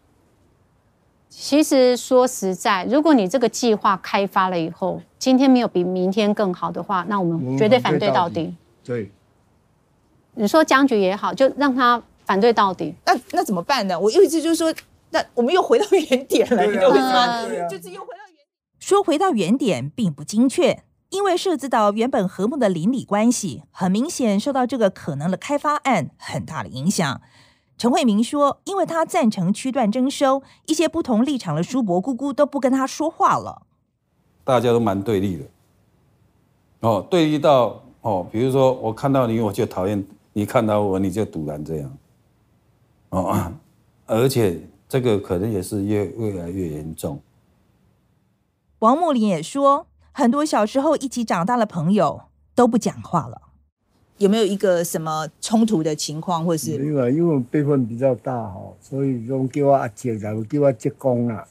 [1.39, 8.57] 其实说实在，如果你这个计划开发了以后，今天没有比明天更好的话，那我们绝对反对到底。
[8.82, 9.12] 对，
[10.34, 12.03] 你说僵局也好，就让他。
[12.26, 13.97] 反对到底，那那怎么办呢？
[14.01, 14.74] 我意思就是说，
[15.11, 17.41] 那我们又回到原点了，你懂吗？
[17.70, 18.45] 就是又回到原点。
[18.80, 27.20] 说回到原点并不精确，因为社子岛原本和睦的邻里关系，很明显受到这个可能的开发案很大的影响。
[27.79, 33.62] 陈慧明说，因为他赞成区段征收，一些不同立场的叔伯姑姑都不跟他说话了。
[34.45, 35.45] 大家都蛮对立的，
[36.81, 41.99] 哦，对立到哦，比如说我看到你我就讨厌，你看到我你就堵然这样，
[43.11, 43.53] 哦，
[44.07, 44.59] 而且
[44.89, 47.20] 这个可能也是越越来越严重。
[48.79, 52.22] 王木林也说，很多小时候一起长大的朋友
[52.55, 53.43] 都不讲话了。
[54.18, 56.78] 有没有一个什么冲突的情况，或是？
[56.78, 61.46] 没有啊，因为我辈分比较大哈，所以说叫我阿姐，然后叫我姐工啊。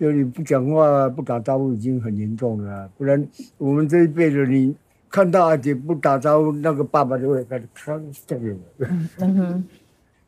[0.00, 2.90] 就你不讲话、不打招呼，已经很严重了。
[2.98, 3.24] 不然
[3.56, 4.74] 我们这一辈的，你
[5.08, 8.56] 看到阿姐不打招呼，那个爸爸就会开始看这个。
[9.18, 9.64] 嗯哼，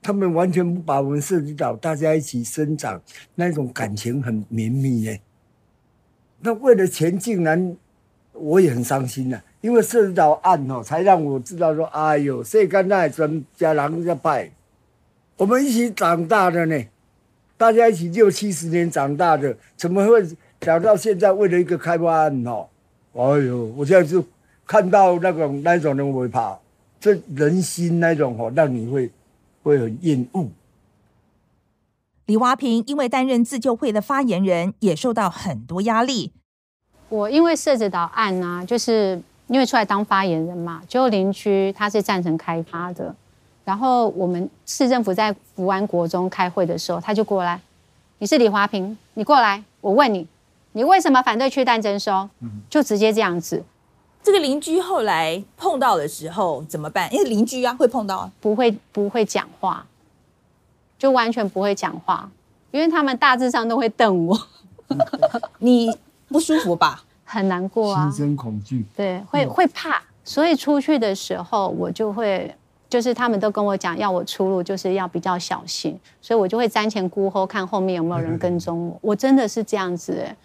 [0.01, 3.03] 他们完全不把我们涉及到大家一起生长
[3.35, 5.21] 那种感情很绵密耶。
[6.41, 7.77] 那为了钱，竟然
[8.35, 14.51] 我也很伤心呐、因为涉及到案哦，才让我知道说，哎呦，谁干那专家人家派，
[15.37, 16.85] 我们一起长大的呢，
[17.57, 20.21] 大家一起六七十年长大的，怎么会
[20.63, 22.67] 想到现在为了一个开发案哦？
[23.13, 24.25] 哎呦，我现在就
[24.67, 26.59] 看到那种那种人我会怕，
[27.01, 29.09] 这人心那种哦，让你会
[29.63, 30.49] 会很厌恶。
[32.27, 36.33] 李华平因为担任自救会的发言人，也受到很多压力。
[37.09, 43.15] 我因为社子岛案啊，就是因为出来当发言人嘛，就邻居他是赞成开发的。
[43.65, 47.61] 然后我们市政府在福安国中开会的时候，他就过来
[48.19, 50.27] ：“你是李华平，你过来，我问你，
[50.73, 52.29] 你为什么反对区段征收？”
[52.69, 53.65] 就直接这样子。
[54.23, 57.13] 这个邻居后来碰到的时候怎么办？
[57.13, 59.87] 因为邻居啊会碰到，不会不会讲话。
[60.99, 62.31] 就完全不会讲话，
[62.71, 64.39] 因为他们大致上都会瞪我。
[65.59, 65.95] 你
[66.35, 67.05] 不舒服吧？
[67.25, 68.85] 很难过啊，心生恐惧。
[68.97, 72.53] 对，会会怕，所以出去的时候我就会，
[72.89, 78.99] 就是他们都跟我讲，要我出入就是要比较小心，所以我就会瞻前顾后，看后面有没有人跟踪我。
[79.11, 80.37] 我真的是这样子哎，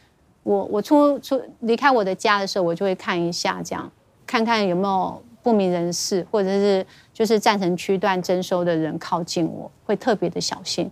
[0.44, 3.92] 我我出出离开我的家的时候，我就会看一下，这样
[4.28, 5.22] 看看有没有。
[5.42, 10.92] 不明人士，或者是就是赞成区段征收的人靠近我，会特别的小心。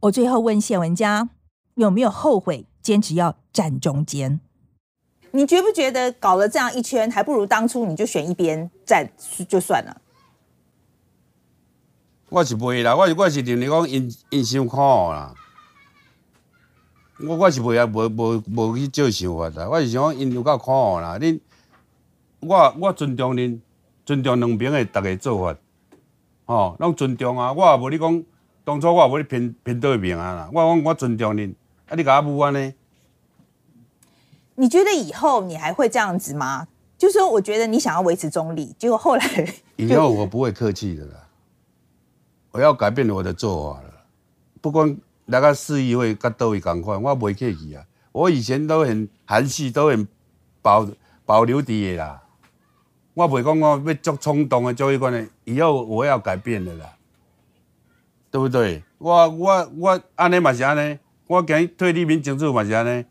[0.00, 1.28] 我最后问谢文佳
[1.74, 4.38] 有没有后悔坚持要站中间？
[5.32, 9.10] 你觉不觉得搞了这样一圈，还不如当初你就选一边站
[9.48, 10.00] 就算了？
[12.28, 15.34] 我是不会啦，我是我是认为讲因因伤苦啦。
[17.26, 21.40] 我我是不会无无无去照想法啦，我是想讲因有够苦啦，恁
[22.38, 23.58] 我我尊重恁。
[24.06, 25.58] 尊重两边的逐个做法，
[26.44, 27.52] 吼，拢尊重啊！
[27.52, 28.24] 我也无你讲，
[28.62, 30.50] 当初我也无你偏偏对面啊啦。
[30.52, 31.52] 我讲我尊重恁，
[31.88, 32.72] 啊，你甲我无安呢？
[34.56, 36.66] 你觉得以后你还会这样子吗？
[36.98, 41.28] 就是说，我觉得你想要维持中立，结果后来以后我不会客气的啦，
[42.52, 43.90] 我要改变我的做法了。
[44.62, 44.96] 不管
[45.26, 47.84] 那个市议会甲倒位共款，我不会客气啊。
[48.12, 50.08] 我以前都很含蓄，都很
[50.62, 50.88] 保
[51.26, 52.22] 保留底的啦。
[53.12, 56.96] 我袂讲我要足冲动的做一个呢，以后我要改变的啦，
[58.30, 58.82] 对不对？
[58.96, 63.04] 我我我安尼嘛是安尼，我今日替里民争取嘛是安尼，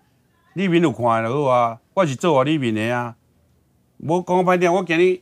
[0.56, 1.80] 里面有看就好啊。
[1.93, 3.16] 我是做我里面的啊，
[3.97, 5.22] 无讲歹听，我今日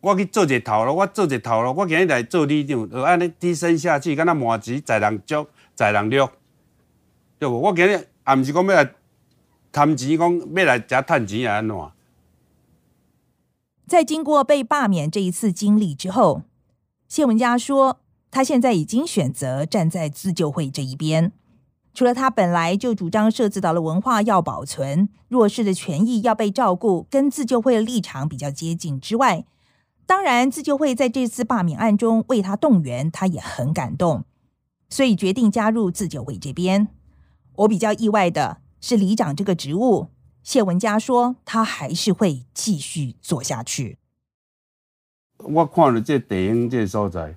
[0.00, 6.32] 我去做一个头路，我做一个头路，我今日来做里长，就安尼低声下气，敢若麻糬在人足，在人落，
[7.38, 7.60] 对无？
[7.60, 8.92] 我今日也毋是讲要来
[9.70, 11.76] 贪钱，讲要来遮趁钱啊安怎？
[13.86, 16.42] 在经过被罢免这一次经历之后，
[17.06, 18.00] 谢文佳说，
[18.32, 21.32] 他现在已经选择站在自救会这一边。
[21.92, 29.44] 除了他本来就主张社子岛的文化要保存，弱势的权益要被照顾，跟自救会的立场比较接近之外，
[30.06, 34.24] 当然自救会在这次罢免案中为他动员，他也很感动，
[34.88, 36.88] 所以决定加入自救会这边。
[37.56, 40.08] 我比较意外的是里长这个职务。
[40.42, 43.98] 谢文佳说：“他还是会继续做下去。”
[45.36, 47.36] 我看了这地方这所在，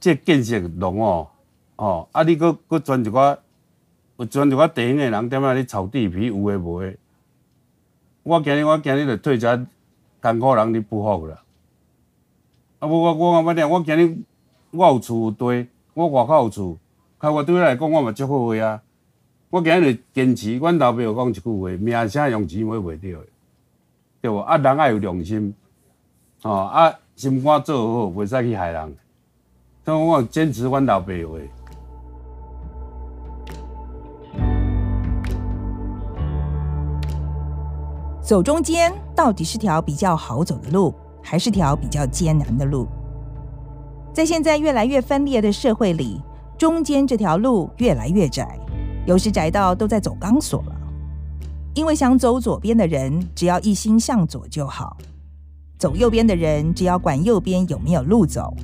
[0.00, 1.30] 这建设龙哦
[1.76, 3.38] 哦，啊你搁搁转一寡，
[4.16, 6.96] 有转一寡地方的人踮那里炒地皮，有诶无诶。
[8.22, 9.66] 我今日我今日就退遮
[10.22, 11.42] 艰苦人咧不服啦。
[12.78, 14.16] 啊无我我我讲我今日
[14.70, 16.78] 我有厝有地，我外口有厝，
[17.18, 18.80] 开我对我来讲我嘛足好诶啊。
[19.50, 23.26] 我今日坚持，阮老爸有讲一句话：名声用钱买袂着诶，
[24.22, 24.38] 对无？
[24.38, 25.52] 啊，人爱有良心，
[26.42, 28.96] 吼啊，心肝做好，袂使去害人。
[29.84, 31.38] 所以我坚持阮老爸话。
[38.24, 42.88] 走中间到底是条比较好走的路，还是条比较艰难的路？
[44.14, 46.22] 在现在越来越分裂的社会里，
[46.56, 48.58] 中间这条路越来越窄，
[49.04, 50.74] 有时窄到都在走钢索了。
[51.74, 54.96] 因为想走左边的人，只要一心向左就好；
[55.76, 58.54] 走右边的人，只要管右边有没有路走。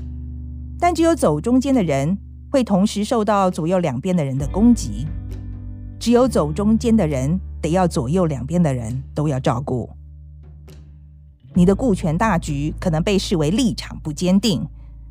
[0.78, 2.16] 但只有走中间的人，
[2.50, 5.06] 会同时受到左右两边的人的攻击。
[5.98, 9.90] 只有走中间的人，得要左右两边的人都要照顾。
[11.54, 14.66] 你的顾全大局可能被视为立场不坚定，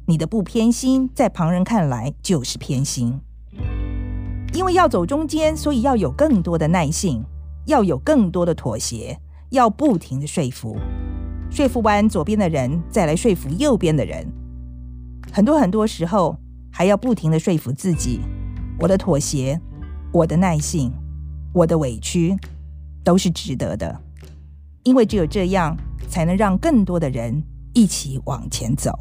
[0.05, 3.19] 你的不偏心在旁人看来就是偏心。
[4.53, 7.23] 因为要走中间，所以要有更多的耐性，
[7.65, 9.19] 要有更多的妥协，
[9.49, 10.77] 要不停的说服。
[11.51, 14.25] 说服完左边的人，再来说服右边的人。
[15.31, 16.37] 很多很多时候，
[16.71, 18.21] 还要不停的说服自己，
[18.79, 19.59] 我的妥协。
[20.11, 20.91] 我的耐性，
[21.51, 22.37] 我的委屈，
[23.03, 23.99] 都是值得的，
[24.83, 25.75] 因为只有这样，
[26.07, 27.43] 才能让更多的人
[27.73, 28.91] 一起往前走。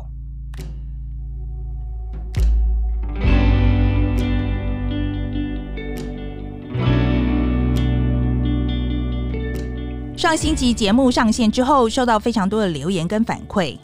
[10.16, 13.78] 上星期节目上线之后，收到非常多的留言跟反馈，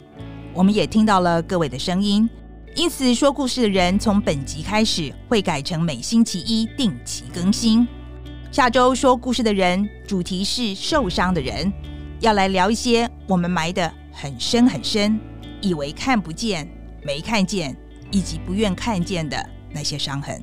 [0.53, 2.29] 我们也听到了各位的声音。
[2.75, 7.87] 因此，说故事的人从本集开始会改成每星期一定期更新。
[8.55, 11.69] 下周说故事的人主题是受伤的人，
[12.21, 15.19] 要来聊一些我们埋得很深很深，
[15.59, 16.65] 以为看不见、
[17.03, 17.75] 没看见，
[18.11, 20.41] 以及不愿看见的那些伤痕。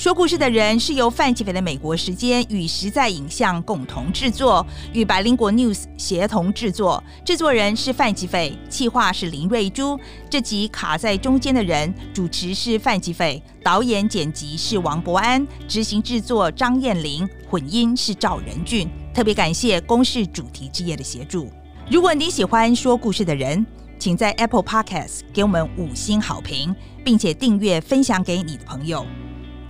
[0.00, 7.04] 说故事的人是由范琪斐的美国时间与实在影像共同制作，与百灵果 News 协同制作。
[7.22, 10.00] 制作人是范琪斐，企划是林瑞珠。
[10.30, 18.88] 这集卡在中间的人，主持是范琪斐，导演剪辑是王博安，执行制作张燕玲，混音是赵仁俊。
[19.12, 21.52] 特别感谢公视主题之夜的协助。
[21.90, 23.66] 如果你喜欢说故事的人，
[23.98, 26.74] 请在 Apple Podcast 给我们五星好评，
[27.04, 29.04] 并且订阅分享给你的朋友。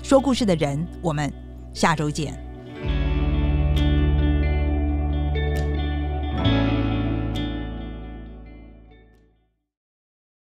[0.02, 1.32] 说故事的人，我们
[1.72, 2.49] 下周见。